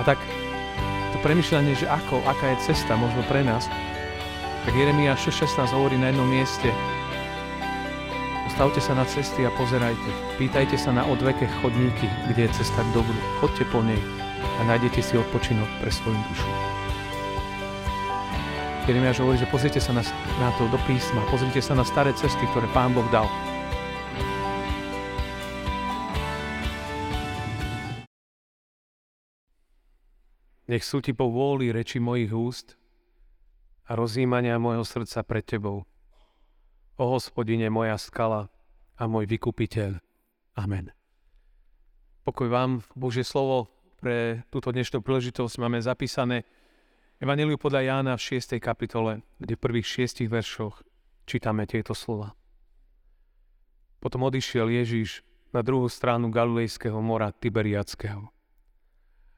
[0.00, 0.16] A tak
[1.12, 3.68] to premyšľanie, že ako, aká je cesta možno pre nás,
[4.64, 6.72] tak Jeremia 6.16 hovorí na jednom mieste
[8.60, 10.36] Stavte sa na cesty a pozerajte.
[10.36, 13.16] Pýtajte sa na odveké chodníky, kde je cesta k dobru.
[13.40, 13.96] Chodte po nej
[14.60, 16.50] a nájdete si odpočinok pre svoju dušu.
[18.84, 20.04] Jeremiáš hovorí, že pozrite sa na,
[20.36, 23.24] na to do písma, pozrite sa na staré cesty, ktoré Pán Boh dal.
[30.70, 32.78] Nech sú ti po vôli reči mojich úst
[33.90, 35.82] a rozjímania môjho srdca pred tebou.
[36.94, 38.46] O hospodine moja skala
[38.94, 39.98] a môj vykupiteľ.
[40.54, 40.94] Amen.
[42.22, 43.66] Pokoj vám, Božie slovo,
[43.98, 46.46] pre túto dnešnú príležitosť máme zapísané
[47.18, 48.62] Evangeliu podľa Jána v 6.
[48.62, 50.86] kapitole, kde v prvých 6 veršoch
[51.26, 52.38] čítame tieto slova.
[53.98, 58.30] Potom odišiel Ježíš na druhú stranu Galilejského mora Tiberiackého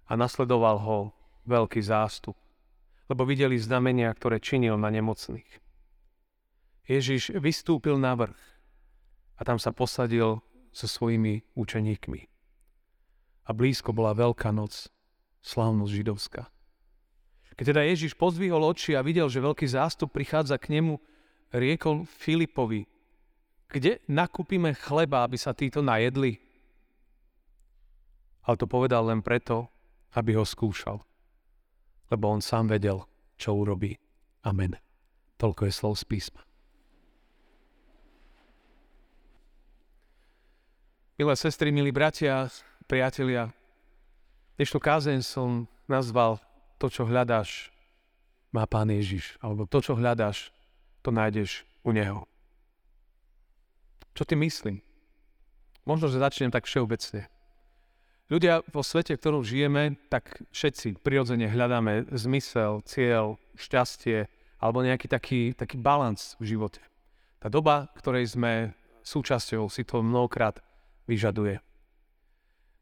[0.05, 2.38] a nasledoval ho veľký zástup,
[3.10, 5.60] lebo videli znamenia, ktoré činil na nemocných.
[6.86, 8.40] Ježiš vystúpil na vrch
[9.38, 10.42] a tam sa posadil
[10.74, 12.20] so svojimi učeníkmi.
[13.46, 14.90] A blízko bola Veľká noc,
[15.42, 16.42] slávnosť židovská.
[17.58, 20.96] Keď teda Ježiš pozdvihol oči a videl, že veľký zástup prichádza k nemu,
[21.52, 22.88] riekol Filipovi,
[23.68, 26.40] kde nakúpime chleba, aby sa títo najedli?
[28.42, 29.68] Ale to povedal len preto,
[30.16, 31.04] aby ho skúšal
[32.12, 33.00] lebo on sám vedel,
[33.41, 33.96] čo urobí.
[34.44, 34.77] Amen.
[35.41, 36.44] Toľko je slov z písma.
[41.16, 42.52] Milé sestry, milí bratia,
[42.84, 43.48] priatelia,
[44.60, 46.36] dnešnú kázeň som nazval
[46.77, 47.72] to, čo hľadáš,
[48.52, 49.41] má Pán Ježiš.
[49.41, 50.52] Alebo to, čo hľadáš,
[51.00, 52.28] to nájdeš u Neho.
[54.12, 54.84] Čo ty myslím?
[55.88, 57.31] Možno, že začnem tak všeobecne.
[58.33, 64.25] Ľudia vo svete, v ktorom žijeme, tak všetci prirodzene hľadáme zmysel, cieľ, šťastie
[64.56, 66.81] alebo nejaký taký, taký balans v živote.
[67.44, 68.72] Tá doba, ktorej sme
[69.04, 70.65] súčasťou, si to mnohokrát
[71.04, 71.60] vyžaduje.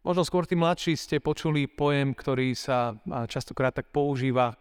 [0.07, 2.95] Možno skôr tí mladší ste počuli pojem, ktorý sa
[3.27, 4.55] častokrát tak používa.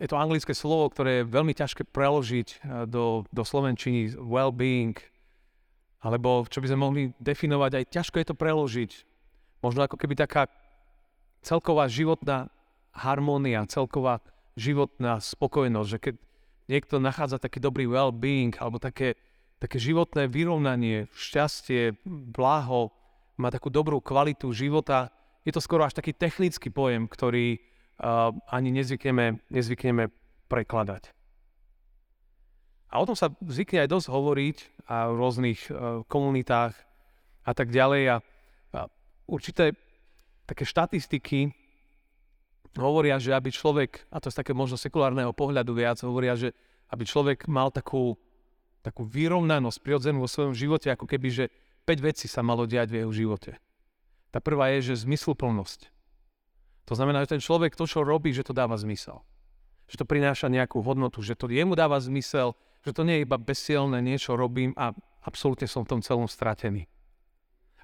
[0.00, 4.96] Je to anglické slovo, ktoré je veľmi ťažké preložiť do, do slovenčiny well-being,
[6.00, 9.09] alebo čo by sme mohli definovať, aj ťažko je to preložiť
[9.60, 10.48] Možno ako keby taká
[11.44, 12.48] celková životná
[12.92, 14.20] harmónia, celková
[14.56, 16.14] životná spokojnosť, že keď
[16.68, 19.16] niekto nachádza taký dobrý well-being alebo také,
[19.62, 22.92] také životné vyrovnanie, šťastie, blaho,
[23.40, 25.08] má takú dobrú kvalitu života,
[25.48, 30.12] je to skoro až taký technický pojem, ktorý uh, ani nezvykneme, nezvykneme
[30.52, 31.08] prekladať.
[32.90, 34.56] A o tom sa zvykne aj dosť hovoriť
[34.90, 36.74] a v rôznych uh, komunitách
[37.46, 38.02] a tak ďalej.
[38.12, 38.16] A
[39.30, 39.78] určité
[40.50, 41.54] také štatistiky
[42.74, 46.50] hovoria, že aby človek, a to z také možno sekulárneho pohľadu viac, hovoria, že
[46.90, 48.18] aby človek mal takú,
[48.82, 51.44] takú vyrovnanosť prirodzenú vo svojom živote, ako keby, že
[51.86, 53.58] 5 vecí sa malo diať v jeho živote.
[54.34, 55.90] Tá prvá je, že zmysluplnosť.
[56.90, 59.22] To znamená, že ten človek to, čo robí, že to dáva zmysel.
[59.90, 62.54] Že to prináša nejakú hodnotu, že to jemu dáva zmysel,
[62.86, 66.86] že to nie je iba bezsielne, niečo robím a absolútne som v tom celom stratený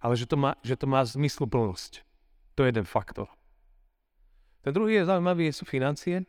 [0.07, 2.07] ale že to má, že to má zmysluplnosť.
[2.55, 3.27] To je jeden faktor.
[4.63, 6.23] Ten druhý je zaujímavý, sú financie.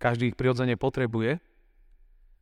[0.00, 1.36] Každý ich prirodzene potrebuje,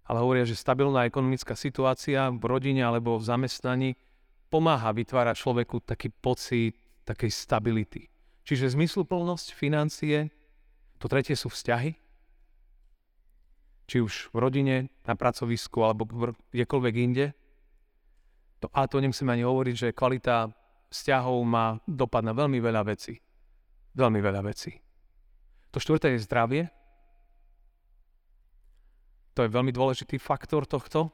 [0.07, 3.91] ale hovoria, že stabilná ekonomická situácia v rodine alebo v zamestnaní
[4.51, 8.07] pomáha vytvárať človeku taký pocit takej stability.
[8.47, 10.31] Čiže zmysluplnosť, financie,
[11.03, 11.99] to tretie sú vzťahy,
[13.85, 16.07] či už v rodine, na pracovisku alebo
[16.55, 17.27] kdekoľvek inde.
[18.65, 20.49] To, a to nemusím ani hovoriť, že kvalita
[20.89, 23.21] vzťahov má dopad na veľmi veľa vecí.
[23.93, 24.73] Veľmi veľa vecí.
[25.69, 26.63] To štvrté je zdravie.
[29.37, 31.13] To je veľmi dôležitý faktor tohto.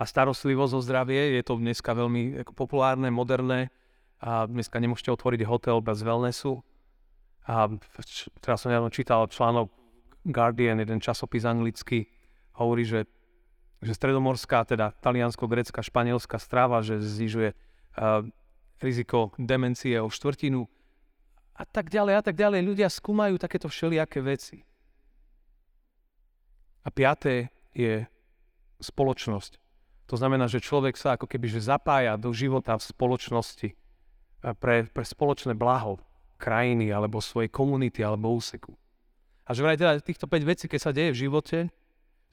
[0.00, 3.68] A starostlivosť o zdravie, je to dneska veľmi populárne, moderné.
[4.24, 6.64] A dneska nemôžete otvoriť hotel bez wellnessu.
[7.44, 7.68] A
[8.40, 9.68] teraz som nedávno čítal článok
[10.24, 12.08] Guardian, jeden časopis anglický,
[12.56, 13.04] hovorí, že
[13.78, 18.26] že stredomorská, teda taliansko-grecká, španielská strava, že znižuje uh,
[18.82, 20.66] riziko demencie o štvrtinu
[21.58, 22.60] a tak ďalej a tak ďalej.
[22.62, 24.62] Ľudia skúmajú takéto všelijaké veci.
[26.86, 28.06] A piaté je
[28.78, 29.58] spoločnosť.
[30.08, 33.68] To znamená, že človek sa ako keby že zapája do života v spoločnosti
[34.56, 36.00] pre, pre spoločné blaho
[36.38, 38.72] krajiny alebo svojej komunity alebo úseku.
[39.44, 41.58] A že vraj teda týchto 5 vecí, keď sa deje v živote,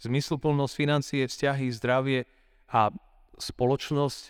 [0.02, 2.28] zmysluplnosť, financie, vzťahy, zdravie
[2.72, 2.92] a
[3.40, 4.22] spoločnosť,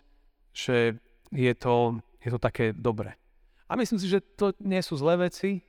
[0.54, 0.98] že
[1.34, 3.18] je to, je to také dobré.
[3.66, 5.66] A myslím si, že to nie sú zlé veci.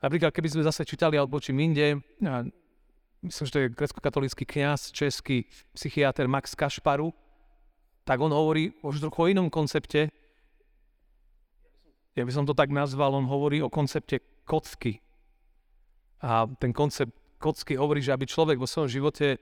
[0.00, 2.00] Napríklad, keby sme zase čítali alebo čím inde,
[3.20, 5.44] myslím, že to je grecko-katolický kňaz, český
[5.76, 7.12] psychiatr Max Kašparu,
[8.08, 10.08] tak on hovorí už trochu o inom koncepte.
[12.16, 15.04] Ja by som to tak nazval, on hovorí o koncepte kocky.
[16.24, 19.40] A ten koncept kocky hovorí, že aby človek vo svojom živote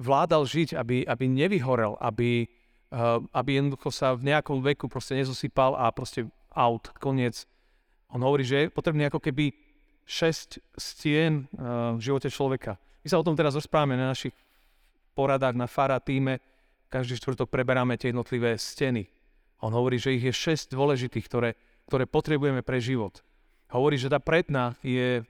[0.00, 2.48] vládal žiť, aby, aby nevyhorel, aby,
[2.90, 6.24] uh, aby jednoducho sa v nejakom veku proste nezosypal a proste
[6.56, 7.44] out, koniec.
[8.08, 9.52] On hovorí, že je potrebný ako keby
[10.08, 12.80] 6 stien uh, v živote človeka.
[13.04, 14.32] My sa o tom teraz rozprávame na našich
[15.12, 16.40] poradách na Fara týme.
[16.88, 19.08] Každý štvrtok preberáme tie jednotlivé steny.
[19.62, 21.50] On hovorí, že ich je 6 dôležitých, ktoré,
[21.86, 23.22] ktoré potrebujeme pre život.
[23.70, 25.24] Hovorí, že tá predná je,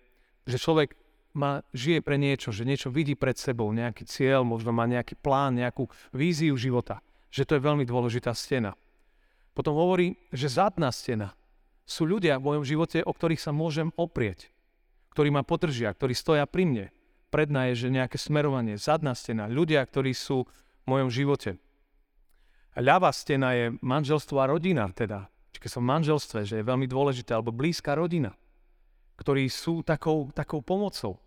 [0.49, 0.97] že človek
[1.33, 5.57] má, žije pre niečo, že niečo vidí pred sebou, nejaký cieľ, možno má nejaký plán,
[5.57, 7.01] nejakú víziu života.
[7.33, 8.77] Že to je veľmi dôležitá stena.
[9.53, 11.37] Potom hovorí, že zadná stena
[11.85, 14.49] sú ľudia v mojom živote, o ktorých sa môžem oprieť,
[15.13, 16.87] ktorí ma podržia, ktorí stoja pri mne.
[17.33, 21.57] Predná je, že nejaké smerovanie, zadná stena, ľudia, ktorí sú v mojom živote.
[22.73, 25.29] A ľavá stena je manželstvo a rodina, teda.
[25.53, 28.37] Keď som v manželstve, že je veľmi dôležité, alebo blízka rodina
[29.23, 31.23] ktorí sú takou, takou pomocou.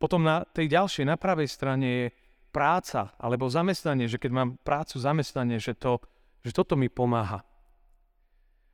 [0.00, 2.06] Potom na tej ďalšej, na pravej strane je
[2.48, 6.00] práca alebo zamestnanie, že keď mám prácu, zamestnanie, že, to,
[6.40, 7.44] že toto mi pomáha.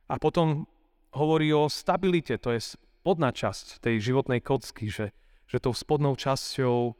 [0.07, 0.63] A potom
[1.11, 5.11] hovorí o stabilite, to je spodná časť tej životnej kocky, že,
[5.47, 6.93] že tou spodnou časťou um,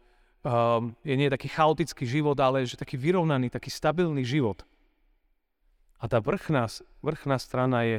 [1.06, 4.63] je nie taký chaotický život, ale že taký vyrovnaný, taký stabilný život.
[6.01, 6.66] A tá vrchná,
[7.06, 7.98] vrchná strana je,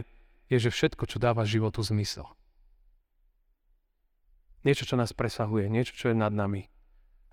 [0.51, 2.27] je, že všetko, čo dáva životu zmysel.
[4.63, 6.71] Niečo, čo nás presahuje, niečo, čo je nad nami.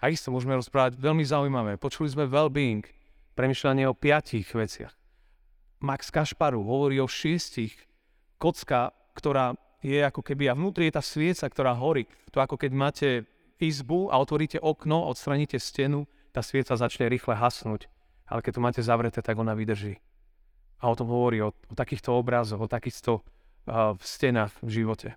[0.02, 1.78] A isto môžeme rozprávať veľmi zaujímavé.
[1.78, 2.88] Počuli sme well-being,
[3.38, 4.96] premyšľanie o piatich veciach.
[5.80, 7.76] Max Kašparu hovorí o šiestich.
[8.40, 9.54] Kocka, ktorá
[9.84, 12.08] je ako keby, a vnútri je tá svieca, ktorá horí.
[12.32, 13.10] To ako keď máte
[13.60, 17.92] izbu a otvoríte okno, odstraníte stenu, tá svieca začne rýchle hasnúť.
[18.28, 20.00] Ale keď to máte zavreté, tak ona vydrží.
[20.80, 25.10] A o tom hovorí, o, o takýchto obrazoch, o takýchto uh, stenách v živote.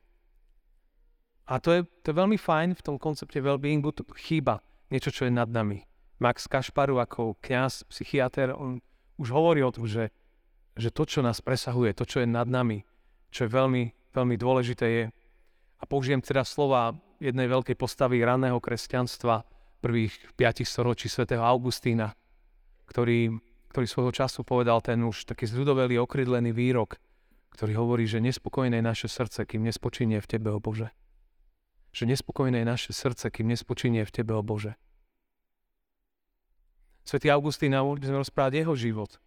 [1.51, 4.63] A to je, to je veľmi fajn v tom koncepte well-beingu, to chýba
[4.95, 5.83] niečo, čo je nad nami.
[6.23, 8.79] Max Kašparu ako kňaz, psychiatr, on
[9.19, 10.15] už hovorí o tom, že,
[10.79, 12.87] že to, čo nás presahuje, to, čo je nad nami,
[13.35, 15.05] čo je veľmi, veľmi dôležité je,
[15.83, 19.43] a použijem teda slova jednej veľkej postavy raného kresťanstva
[19.83, 22.15] prvých piatich storočí svätého Augustína,
[22.87, 23.35] ktorý,
[23.75, 27.03] ktorý svojho času povedal ten už taký zľudovelý, okrydlený výrok,
[27.59, 30.95] ktorý hovorí, že nespokojné je naše srdce, kým nespočinie v Tebe, o Bože
[31.93, 34.75] že nespokojné je naše srdce, kým nespočinie v Tebe, o Bože.
[37.05, 39.21] Svetý Augustín, mohli by sme rozprávať jeho život.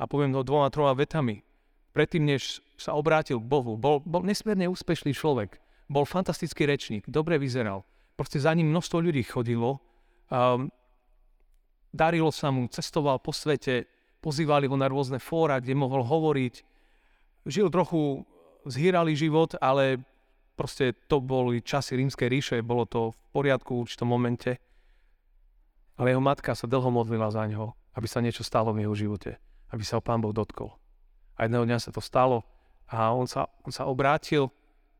[0.00, 1.44] A poviem to dvoma, troma vetami.
[1.92, 5.60] Predtým, než sa obrátil k Bohu, bol, bol nesmierne úspešný človek.
[5.88, 7.84] Bol fantastický rečník, dobre vyzeral.
[8.16, 9.80] Proste za ním množstvo ľudí chodilo.
[10.28, 10.72] Um,
[11.92, 13.88] darilo sa mu, cestoval po svete,
[14.20, 16.54] pozývali ho na rôzne fóra, kde mohol hovoriť.
[17.46, 18.26] Žil trochu
[18.66, 20.02] zhýralý život, ale
[20.56, 24.56] proste to boli časy rímskej ríše, bolo to v poriadku v určitom momente.
[26.00, 29.36] Ale jeho matka sa dlho modlila za ňo, aby sa niečo stalo v jeho živote,
[29.70, 30.72] aby sa ho pán Boh dotkol.
[31.36, 32.48] A jedného dňa sa to stalo
[32.88, 34.48] a on sa, on sa obrátil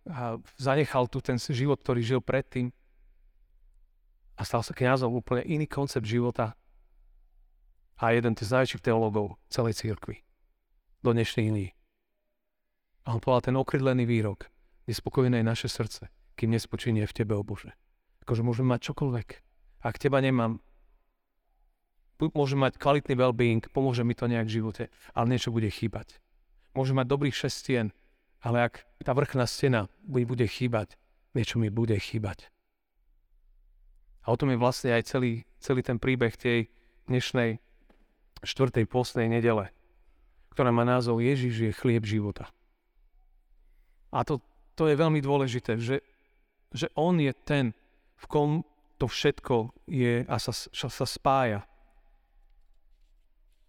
[0.06, 2.70] a zanechal tu ten život, ktorý žil predtým
[4.36, 6.52] a stal sa kňazom úplne iný koncept života
[7.96, 10.20] a jeden z najväčších teológov celej církvy
[11.00, 11.68] do dnešných dní.
[13.08, 14.52] A on povedal ten okrydlený výrok
[14.86, 17.74] je naše srdce, kým nespočinie v Tebe, o Bože.
[18.22, 19.28] Akože môžem mať čokoľvek.
[19.82, 20.62] Ak Teba nemám,
[22.22, 26.22] môžem mať kvalitný well-being, pomôže mi to nejak v živote, ale niečo bude chýbať.
[26.72, 27.90] Môžem mať dobrých šest stien,
[28.40, 30.94] ale ak tá vrchná stena mi bude chýbať,
[31.34, 32.48] niečo mi bude chýbať.
[34.26, 36.66] A o tom je vlastne aj celý, celý ten príbeh tej
[37.06, 37.62] dnešnej
[38.42, 39.70] štvrtej postnej nedele,
[40.50, 42.50] ktorá má názov Ježiš je chlieb života.
[44.10, 44.42] A to
[44.76, 46.04] to je veľmi dôležité, že,
[46.70, 47.72] že on je ten,
[48.20, 48.50] v kom
[49.00, 51.64] to všetko je a sa, sa spája.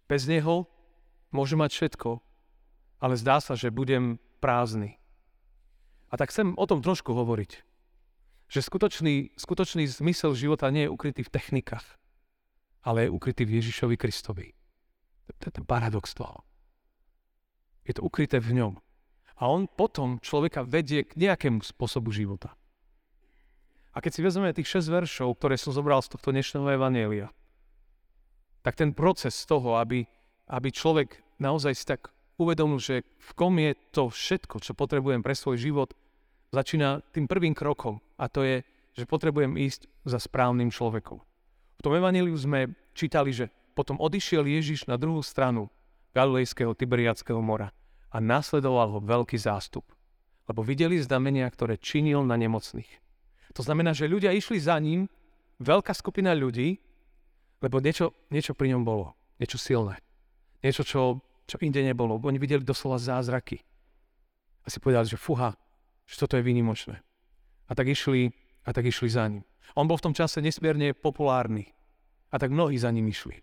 [0.08, 0.68] Bez neho
[1.32, 2.20] môže mať všetko,
[3.00, 4.96] ale zdá sa, že budem prázdny.
[6.08, 7.64] A tak chcem o tom trošku hovoriť.
[8.48, 11.84] Že skutočný, skutočný zmysel života nie je ukrytý v technikách,
[12.80, 14.56] ale je ukrytý v Ježišovi Kristovi.
[15.28, 16.40] To je ten paradox toho.
[17.84, 18.80] Je to ukryté v ňom
[19.38, 22.58] a on potom človeka vedie k nejakému spôsobu života.
[23.94, 27.30] A keď si vezmeme tých 6 veršov, ktoré som zobral z tohto dnešného evanielia,
[28.62, 30.06] tak ten proces toho, aby,
[30.50, 35.34] aby človek naozaj si tak uvedomil, že v kom je to všetko, čo potrebujem pre
[35.34, 35.94] svoj život,
[36.50, 38.56] začína tým prvým krokom a to je,
[38.98, 41.18] že potrebujem ísť za správnym človekom.
[41.78, 45.70] V tom evaníliu sme čítali, že potom odišiel Ježiš na druhú stranu
[46.10, 47.70] Galilejského Tiberiackého mora
[48.08, 49.84] a nasledoval ho veľký zástup,
[50.48, 52.88] lebo videli znamenia, ktoré činil na nemocných.
[53.56, 55.08] To znamená, že ľudia išli za ním,
[55.60, 56.78] veľká skupina ľudí,
[57.58, 59.98] lebo niečo, niečo pri ňom bolo, niečo silné,
[60.62, 62.16] niečo, čo, čo inde nebolo.
[62.22, 63.58] Oni videli doslova zázraky.
[64.62, 65.56] A si povedali, že fuha,
[66.06, 67.00] že toto je výnimočné.
[67.68, 68.30] A tak išli,
[68.64, 69.44] a tak išli za ním.
[69.76, 71.68] On bol v tom čase nesmierne populárny.
[72.28, 73.40] A tak mnohí za ním išli.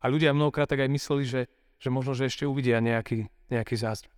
[0.00, 1.42] A ľudia mnohokrát tak aj mysleli, že,
[1.76, 4.12] že možno, že ešte uvidia nejaký, nejaký zázrak.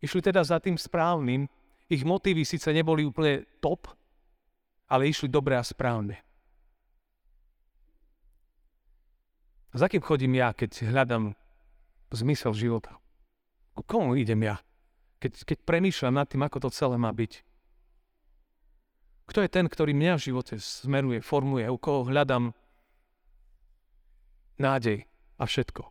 [0.00, 1.48] Išli teda za tým správnym,
[1.88, 3.88] ich motívy síce neboli úplne top,
[4.88, 6.20] ale išli dobre a správne.
[9.72, 11.34] A za kým chodím ja, keď hľadám
[12.14, 12.96] zmysel života?
[13.74, 14.62] Ku komu idem ja?
[15.18, 17.42] Keď, keď premýšľam nad tým, ako to celé má byť.
[19.24, 22.52] Kto je ten, ktorý mňa v živote smeruje, formuje, u koho hľadám
[24.58, 25.06] nádej
[25.38, 25.82] a všetko.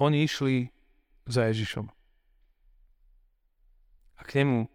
[0.00, 0.72] Oni išli
[1.28, 1.86] za Ježišom.
[4.18, 4.66] A k nemu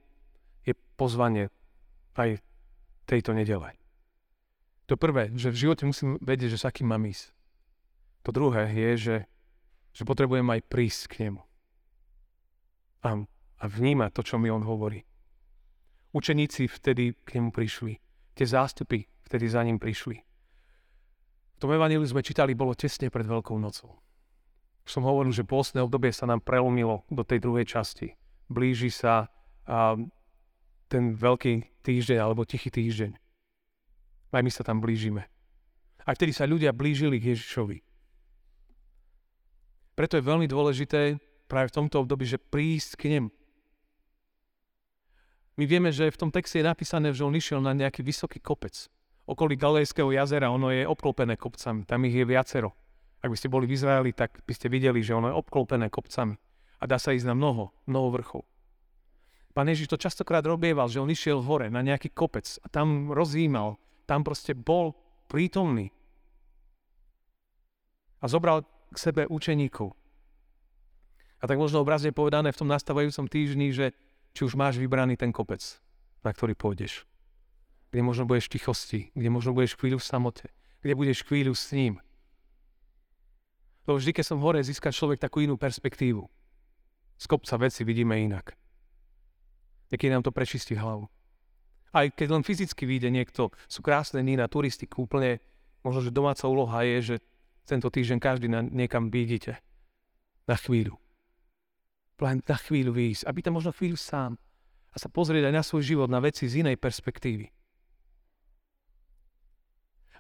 [0.63, 1.50] je pozvanie
[2.15, 2.39] aj
[3.07, 3.75] tejto nedele.
[4.88, 7.36] To prvé, že v živote musím vedieť, že s akým mám ísť.
[8.24, 9.15] To druhé je, že
[9.97, 11.41] že potrebujem aj prísť k nemu.
[13.01, 13.09] A,
[13.57, 15.01] a vnímať to, čo mi on hovorí.
[16.13, 17.97] Učeníci vtedy k nemu prišli.
[18.38, 20.21] Tie zástupy vtedy za ním prišli.
[21.58, 23.98] V tom evaníliu sme čítali, bolo tesne pred Veľkou nocou.
[24.86, 28.14] Som hovoril, že pôstne obdobie sa nám prelomilo do tej druhej časti.
[28.46, 29.26] Blíži sa
[29.66, 29.98] a,
[30.86, 33.12] ten veľký týždeň alebo tichý týždeň.
[34.32, 35.26] Aj my sa tam blížime.
[36.06, 37.82] A vtedy sa ľudia blížili k Ježišovi.
[39.98, 41.18] Preto je veľmi dôležité
[41.50, 43.34] práve v tomto období, že prísť k nemu.
[45.58, 48.94] My vieme, že v tom texte je napísané, že on išiel na nejaký vysoký kopec.
[49.27, 52.72] Okolí Galejského jazera, ono je obklopené kopcami, tam ich je viacero.
[53.19, 56.39] Ak by ste boli v Izraeli, tak by ste videli, že ono je obklopené kopcami.
[56.79, 58.48] A dá sa ísť na mnoho, mnoho vrchov.
[59.51, 63.75] Pán Ježiš to častokrát robieval, že on išiel hore na nejaký kopec a tam rozjímal,
[64.07, 64.96] tam proste bol
[65.27, 65.91] prítomný.
[68.24, 69.91] A zobral k sebe učeníkov.
[71.41, 73.91] A tak možno obrazne povedané v tom nastávajúcom týždni, že
[74.31, 75.60] či už máš vybraný ten kopec,
[76.24, 77.03] na ktorý pôjdeš.
[77.91, 80.48] Kde možno budeš v tichosti, kde možno budeš chvíľu v samote,
[80.84, 82.03] kde budeš chvíľu s ním.
[83.88, 86.27] Lebo vždy, keď som hore, získa človek takú inú perspektívu.
[87.17, 88.53] Z kopca veci vidíme inak.
[89.88, 91.08] Niekedy nám to prečistí hlavu.
[91.96, 95.39] Aj keď len fyzicky vyjde niekto, sú krásne dní na turistiku, úplne
[95.82, 97.15] možno, že domáca úloha je, že
[97.63, 99.63] tento týždeň každý na, niekam vidíte.
[100.44, 101.00] Na chvíľu.
[102.20, 104.36] Len na chvíľu výjsť, aby tam možno chvíľu sám
[104.91, 107.48] a sa pozrieť aj na svoj život, na veci z inej perspektívy.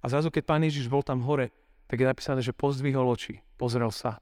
[0.01, 1.49] A zrazu, keď Pán Ježiš bol tam hore,
[1.87, 4.19] tak je napísané, že pozdvihol oči, pozrel sa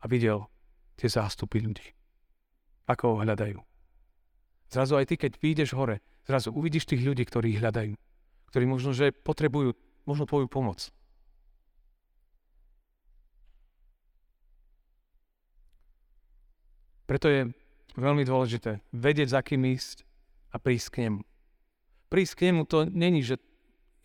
[0.00, 0.46] a videl
[0.96, 1.92] tie zástupy ľudí.
[2.86, 3.58] Ako ho hľadajú.
[4.70, 7.94] Zrazu aj ty, keď vyjdeš hore, zrazu uvidíš tých ľudí, ktorí ich hľadajú.
[8.50, 9.74] Ktorí možno, že potrebujú
[10.06, 10.90] možno tvoju pomoc.
[17.06, 17.54] Preto je
[17.94, 20.02] veľmi dôležité vedieť, za kým ísť
[20.50, 21.22] a prísť k nemu.
[22.10, 23.38] Prísť k nemu to není, že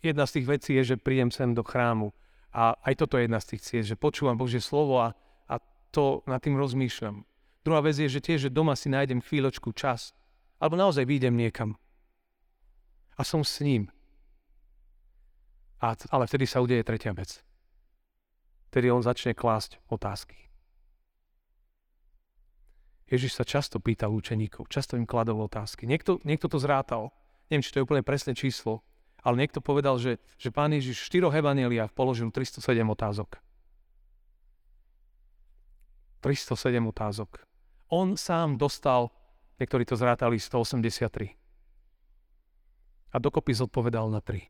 [0.02, 2.10] jedna z tých vecí je, že prídem sem do chrámu.
[2.52, 5.16] A aj toto je jedna z tých ciest, že počúvam Božie slovo a,
[5.48, 5.56] a
[5.88, 7.24] to nad tým rozmýšľam.
[7.64, 10.12] Druhá vec je, že tiež, že doma si nájdem chvíľočku čas.
[10.60, 11.78] Alebo naozaj výjdem niekam.
[13.16, 13.88] A som s ním.
[15.80, 17.40] A, ale vtedy sa udeje tretia vec.
[18.70, 20.42] Vtedy on začne klásť otázky.
[23.12, 25.84] Ježiš sa často pýtal učeníkov, často im kladol otázky.
[25.84, 27.12] Niekto, niekto to zrátal,
[27.52, 28.80] neviem, či to je úplne presné číslo,
[29.22, 33.38] ale niekto povedal, že, že pán Ježiš v štyroch evaneliách položil 307 otázok.
[36.22, 37.46] 307 otázok.
[37.90, 39.10] On sám dostal,
[39.62, 41.34] niektorí to zrátali, 183.
[43.12, 44.42] A dokopy zodpovedal na 3.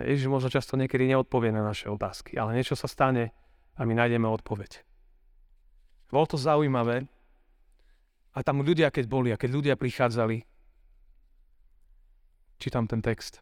[0.00, 3.32] A Ježiš možno často niekedy neodpovie na naše otázky, ale niečo sa stane
[3.76, 4.84] a my nájdeme odpoveď.
[6.10, 7.06] Bolo to zaujímavé.
[8.30, 10.49] A tam ľudia, keď boli a keď ľudia prichádzali,
[12.60, 13.40] čítam ten text,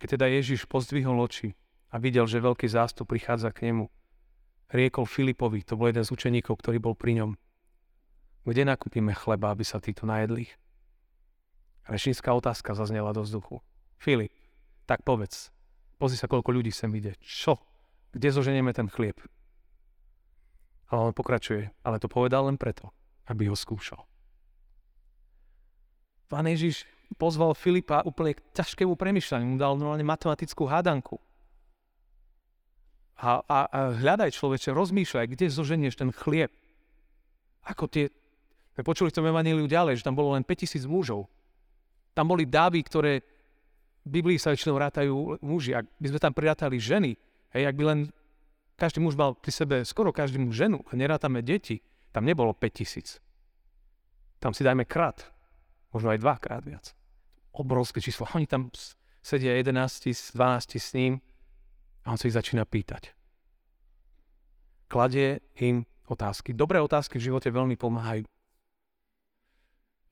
[0.00, 1.52] keď teda Ježiš pozdvihol oči
[1.92, 3.92] a videl, že veľký zástup prichádza k nemu,
[4.72, 7.30] riekol Filipovi, to bol jeden z učeníkov, ktorý bol pri ňom,
[8.48, 10.48] kde nakúpime chleba, aby sa títo najedli?
[11.84, 13.60] Rečnícká otázka zaznela do vzduchu.
[14.00, 14.32] Filip,
[14.88, 15.54] tak povedz,
[16.04, 17.14] Pozri sa, koľko ľudí sem ide.
[17.22, 17.56] Čo?
[18.12, 19.18] Kde zoženieme ten chlieb?
[20.90, 21.70] Ale on pokračuje.
[21.80, 22.90] Ale to povedal len preto,
[23.30, 24.02] aby ho skúšal.
[26.28, 26.84] Pán Ježiš
[27.16, 29.54] pozval Filipa úplne k ťažkému premyšľaniu.
[29.54, 31.20] Mu dal normálne matematickú hádanku.
[33.20, 36.50] A, a, a hľadaj človeče, rozmýšľaj, kde zoženieš ten chlieb.
[37.64, 38.10] Ako tie...
[38.74, 39.30] My počuli v tom
[39.70, 41.30] ďalej, že tam bolo len 5000 mužov.
[42.10, 43.22] Tam boli dávy, ktoré
[44.04, 45.78] v Biblii sa väčšinou rátajú muži.
[45.78, 47.14] Ak by sme tam prirátali ženy,
[47.54, 47.98] hej, ak by len
[48.74, 51.80] každý muž mal pri sebe skoro každý muž ženu a nerátame deti,
[52.10, 53.18] tam nebolo 5000.
[54.42, 55.33] Tam si dajme krát,
[55.94, 56.90] možno aj dvakrát viac.
[57.54, 58.26] Obrovské číslo.
[58.34, 58.74] Oni tam
[59.22, 61.22] sedia 11, 12 s ním
[62.02, 63.14] a on sa ich začína pýtať.
[64.90, 66.52] Kladie im otázky.
[66.52, 68.26] Dobré otázky v živote veľmi pomáhajú.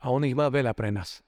[0.02, 1.22] A on ich má veľa pre nás.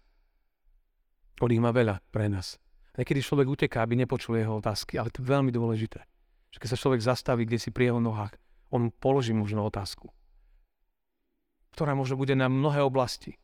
[1.42, 2.58] On ich má veľa pre nás.
[2.94, 5.98] Niekedy človek uteká, aby nepočul jeho otázky, ale to je veľmi dôležité.
[6.54, 8.38] Že keď sa človek zastaví, kde si pri jeho nohách,
[8.70, 10.10] on položí možno otázku,
[11.74, 13.38] ktorá možno bude na mnohé oblasti.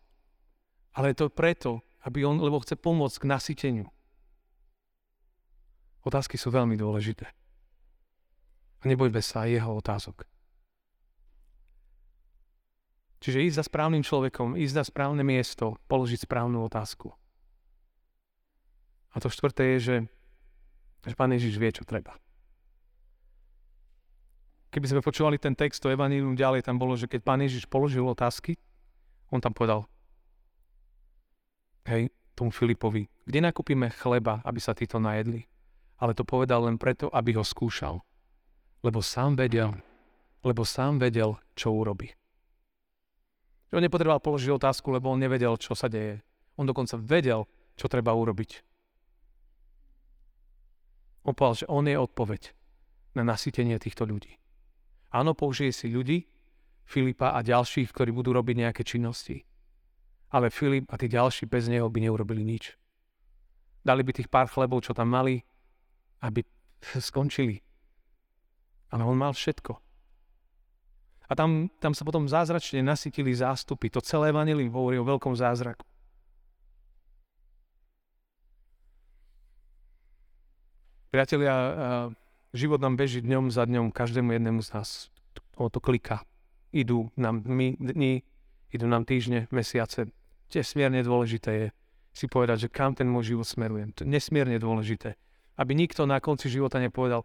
[0.97, 3.87] Ale je to preto, aby on, lebo chce pomôcť k nasyteniu.
[6.01, 7.29] Otázky sú veľmi dôležité.
[8.81, 10.25] A nebojme sa aj jeho otázok.
[13.21, 17.13] Čiže ísť za správnym človekom, ísť na správne miesto, položiť správnu otázku.
[19.13, 19.97] A to štvrté je, že,
[21.05, 22.17] že Pán Ježiš vie, čo treba.
[24.73, 28.07] Keby sme počúvali ten text, to Evanílium ďalej, tam bolo, že keď Pán Ježiš položil
[28.09, 28.57] otázky,
[29.29, 29.85] on tam povedal,
[31.87, 35.45] hej, tomu Filipovi, kde nakúpime chleba, aby sa títo najedli?
[36.01, 38.01] Ale to povedal len preto, aby ho skúšal.
[38.81, 39.77] Lebo sám vedel,
[40.41, 42.09] lebo sám vedel, čo urobí.
[43.71, 46.25] On nepotreboval položiť otázku, lebo on nevedel, čo sa deje.
[46.59, 47.47] On dokonca vedel,
[47.79, 48.67] čo treba urobiť.
[51.29, 52.57] On povedal, že on je odpoveď
[53.15, 54.41] na nasytenie týchto ľudí.
[55.13, 56.27] Áno, použije si ľudí,
[56.89, 59.47] Filipa a ďalších, ktorí budú robiť nejaké činnosti.
[60.31, 62.79] Ale Filip a tí ďalší bez neho by neurobili nič.
[63.83, 65.43] Dali by tých pár chlebov, čo tam mali,
[66.23, 66.47] aby
[67.11, 67.59] skončili.
[68.91, 69.79] Ale on mal všetko.
[71.31, 73.87] A tam, tam sa potom zázračne nasytili zástupy.
[73.95, 75.87] To celé vanilím hovorí o veľkom zázraku.
[81.11, 81.55] Priatelia,
[82.55, 84.91] život nám beží dňom za dňom, každému jednému z nás.
[85.59, 86.23] O to klika.
[86.71, 88.23] Idú nám dni,
[88.71, 90.11] idú nám týždne, mesiace.
[90.51, 91.69] Nesmierne dôležité je
[92.11, 93.95] si povedať, že kam ten môj život smerujem.
[93.95, 95.15] To je nesmierne dôležité.
[95.55, 97.23] Aby nikto na konci života nepovedal,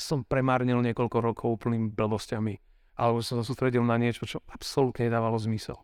[0.00, 2.58] som premárnil niekoľko rokov úplným blbosťami.
[2.96, 5.76] Alebo som sa sústredil na niečo, čo absolútne nedávalo zmysel.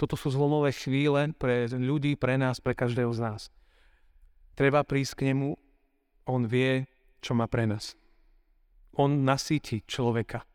[0.00, 3.40] Toto sú zlomové chvíle pre ľudí, pre nás, pre každého z nás.
[4.56, 5.58] Treba prísť k nemu
[6.24, 6.86] on vie,
[7.20, 7.98] čo má pre nás.
[8.96, 10.46] On nasíti človeka.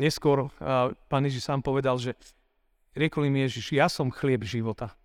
[0.00, 2.16] Neskôr uh, pán Ježiš sám povedal, že
[2.96, 4.96] riekol im Ježiš, ja som chlieb života.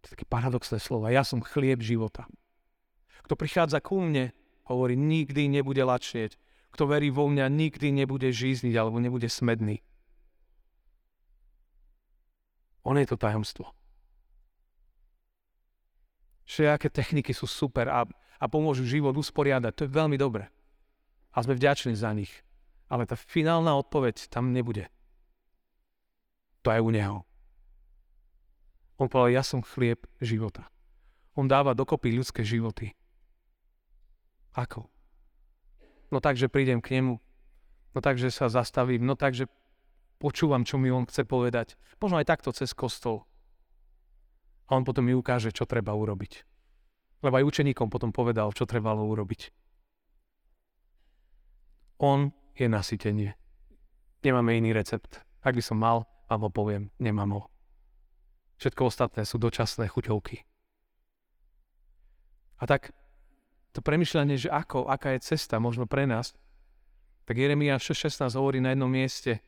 [0.00, 1.06] To je také paradoxné slovo.
[1.12, 2.24] Ja som chlieb života.
[3.26, 4.32] Kto prichádza ku mne,
[4.64, 6.40] hovorí, nikdy nebude lačnieť.
[6.72, 9.82] Kto verí vo mňa, nikdy nebude žízniť alebo nebude smedný.
[12.86, 13.68] On je to tajomstvo.
[16.48, 18.08] Všetky techniky sú super a
[18.40, 19.72] a pomôžu život usporiadať.
[19.76, 20.48] To je veľmi dobré.
[21.36, 22.32] A sme vďační za nich.
[22.88, 24.88] Ale tá finálna odpoveď tam nebude.
[26.62, 27.24] To je u Neho.
[29.00, 30.68] On povedal, ja som chlieb života.
[31.32, 32.92] On dáva dokopy ľudské životy.
[34.52, 34.84] Ako?
[36.12, 37.16] No tak, že prídem k nemu.
[37.96, 39.06] No tak, že sa zastavím.
[39.06, 39.48] No tak, že
[40.20, 41.80] počúvam, čo mi on chce povedať.
[41.96, 43.24] Možno aj takto cez kostol.
[44.68, 46.44] A on potom mi ukáže, čo treba urobiť.
[47.24, 49.48] Lebo aj učeníkom potom povedal, čo trebalo urobiť.
[52.04, 53.32] On je nasytenie.
[54.20, 55.24] Nemáme iný recept.
[55.40, 56.04] Ak by som mal,
[56.38, 57.42] ho poviem, nemám ho.
[58.62, 60.46] Všetko ostatné sú dočasné chuťovky.
[62.60, 62.94] A tak
[63.74, 66.36] to premyšľanie, že ako, aká je cesta možno pre nás,
[67.26, 69.42] tak Jeremia 6.16 hovorí na jednom mieste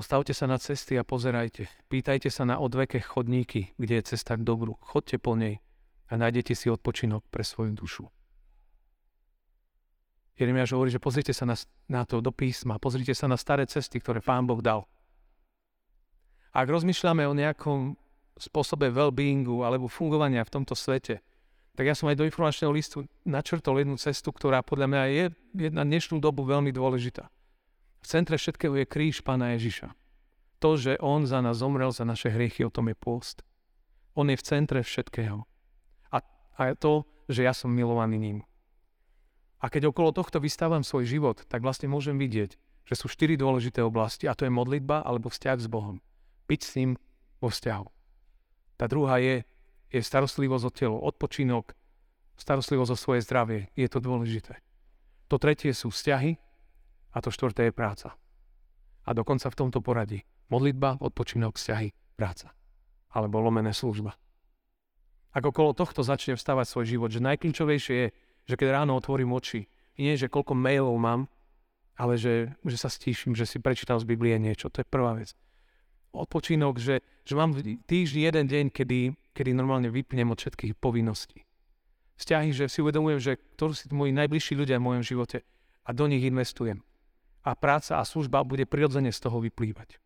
[0.00, 1.68] Postavte sa na cesty a pozerajte.
[1.92, 4.80] Pýtajte sa na odveké chodníky, kde je cesta k dobru.
[4.80, 5.60] Chodte po nej
[6.08, 8.04] a nájdete si odpočinok pre svoju dušu.
[10.40, 11.52] Jeremiáš hovorí, že pozrite sa na,
[11.84, 14.88] na to do písma, pozrite sa na staré cesty, ktoré Pán Boh dal.
[16.50, 17.94] Ak rozmýšľame o nejakom
[18.34, 21.22] spôsobe well-beingu alebo fungovania v tomto svete,
[21.78, 25.24] tak ja som aj do informačného listu načrtol jednu cestu, ktorá podľa mňa je
[25.70, 27.30] na dnešnú dobu veľmi dôležitá.
[28.00, 29.94] V centre všetkého je kríž Pána Ježiša.
[30.60, 33.40] To, že On za nás zomrel, za naše hriechy, o tom je pôst.
[34.12, 35.46] On je v centre všetkého.
[36.60, 38.38] A to, že ja som milovaný ním.
[39.60, 43.80] A keď okolo tohto vystávam svoj život, tak vlastne môžem vidieť, že sú štyri dôležité
[43.80, 46.00] oblasti a to je modlitba alebo vzťah s Bohom.
[46.50, 46.98] Byť s ním
[47.38, 47.86] vo vzťahu.
[48.74, 49.46] Tá druhá je,
[49.94, 51.78] je starostlivosť o telo, odpočinok,
[52.34, 53.70] starostlivosť o svoje zdravie.
[53.78, 54.58] Je to dôležité.
[55.30, 56.34] To tretie sú vzťahy
[57.14, 58.18] a to štvrté je práca.
[59.06, 60.26] A dokonca v tomto poradí.
[60.50, 62.50] Modlitba, odpočinok, vzťahy, práca.
[63.14, 64.18] Alebo lomené služba.
[65.30, 68.08] Ak okolo tohto začne vstávať svoj život, že najkľúčovejšie je,
[68.50, 71.30] že keď ráno otvorím oči, nie že koľko mailov mám,
[71.94, 74.72] ale že, že sa stíšim, že si prečítam z Biblie niečo.
[74.72, 75.36] To je prvá vec.
[76.10, 81.46] Odpočinok, že, že mám v týždni jeden deň, kedy, kedy normálne vypnem od všetkých povinností.
[82.18, 85.46] Vzťahy, že si uvedomujem, že ktorí sú moji najbližší ľudia v mojom živote
[85.86, 86.82] a do nich investujem.
[87.46, 89.96] A práca a služba bude prirodzene z toho vyplývať.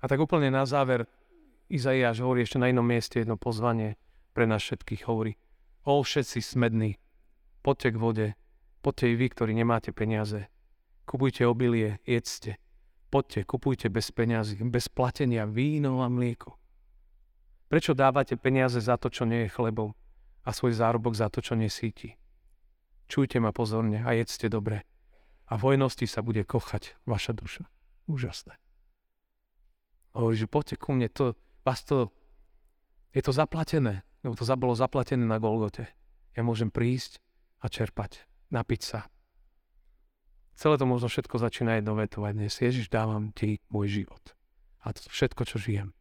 [0.00, 1.04] A tak úplne na záver
[1.68, 4.00] Izaiáš hovorí ešte na inom mieste jedno pozvanie
[4.32, 5.04] pre nás všetkých.
[5.04, 5.36] Hovorí,
[5.84, 6.96] O všetci smední,
[7.60, 8.26] poďte k vode,
[8.80, 10.48] poďte i vy, ktorí nemáte peniaze.
[11.04, 12.56] Kupujte obilie, jedzte.
[13.08, 16.60] Poďte, kupujte bez peniazy, bez platenia víno a mlieko.
[17.68, 19.96] Prečo dávate peniaze za to, čo nie je chlebom
[20.44, 22.16] a svoj zárobok za to, čo nesíti?
[23.08, 24.84] Čujte ma pozorne a jedzte dobre.
[25.48, 27.64] A v hojnosti sa bude kochať vaša duša.
[28.04, 28.60] Úžasné.
[30.12, 31.32] Hovorí, že poďte ku mne, to,
[31.64, 32.12] vás to,
[33.16, 35.86] je to zaplatené lebo to bolo zaplatené na Golgote.
[36.34, 37.22] Ja môžem prísť
[37.62, 39.00] a čerpať, napiť sa.
[40.58, 42.50] Celé to možno všetko začína jednou vetou aj dnes.
[42.50, 44.34] Ježiš, dávam ti môj život.
[44.82, 45.94] A to všetko, čo žijem.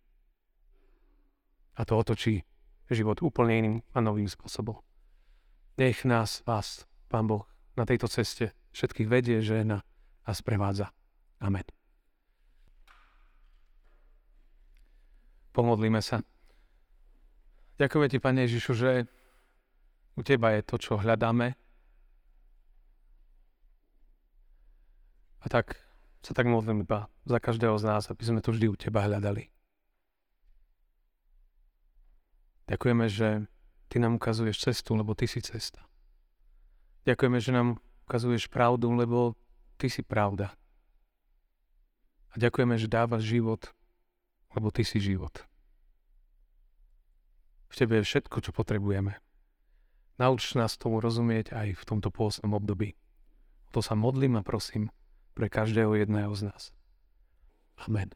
[1.77, 2.41] A to otočí
[2.89, 4.81] život úplne iným a novým spôsobom.
[5.77, 7.45] Nech nás, vás, Pán Boh,
[7.77, 9.85] na tejto ceste všetkých vedie, žena
[10.25, 10.89] a sprevádza.
[11.37, 11.69] Amen.
[15.53, 16.25] Pomodlíme sa.
[17.77, 19.05] Ďakujeme ti, Pane Ježišu, že
[20.17, 21.53] u Teba je to, čo hľadáme.
[25.41, 25.77] A tak
[26.25, 29.47] sa tak modlím iba za každého z nás, aby sme to vždy u Teba hľadali.
[32.67, 33.47] Ďakujeme, že
[33.87, 35.87] Ty nám ukazuješ cestu, lebo Ty si cesta.
[37.07, 39.39] Ďakujeme, že nám ukazuješ pravdu, lebo
[39.79, 40.51] Ty si pravda.
[42.31, 43.71] A ďakujeme, že dávaš život,
[44.51, 45.47] lebo Ty si život.
[47.71, 49.15] V Tebe je všetko, čo potrebujeme.
[50.19, 52.99] Nauč nás tomu rozumieť aj v tomto pôsnom období.
[53.69, 54.91] O to sa modlím a prosím
[55.37, 56.73] pre každého jedného z nás.
[57.85, 58.09] Amen.